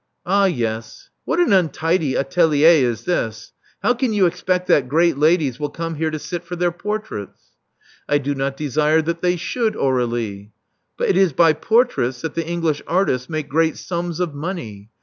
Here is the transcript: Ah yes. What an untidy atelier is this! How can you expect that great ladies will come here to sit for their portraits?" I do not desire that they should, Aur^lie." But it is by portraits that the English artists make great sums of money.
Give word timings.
Ah 0.25 0.45
yes. 0.45 1.11
What 1.25 1.39
an 1.39 1.53
untidy 1.53 2.15
atelier 2.15 2.89
is 2.89 3.03
this! 3.03 3.53
How 3.83 3.93
can 3.93 4.13
you 4.13 4.25
expect 4.25 4.65
that 4.65 4.89
great 4.89 5.15
ladies 5.15 5.59
will 5.59 5.69
come 5.69 5.93
here 5.93 6.09
to 6.09 6.17
sit 6.17 6.43
for 6.43 6.55
their 6.55 6.71
portraits?" 6.71 7.51
I 8.09 8.17
do 8.17 8.33
not 8.33 8.57
desire 8.57 9.03
that 9.03 9.21
they 9.21 9.35
should, 9.35 9.75
Aur^lie." 9.75 10.49
But 10.97 11.09
it 11.09 11.17
is 11.17 11.33
by 11.33 11.53
portraits 11.53 12.21
that 12.21 12.33
the 12.33 12.47
English 12.47 12.81
artists 12.87 13.29
make 13.29 13.47
great 13.47 13.77
sums 13.77 14.19
of 14.19 14.33
money. 14.33 14.89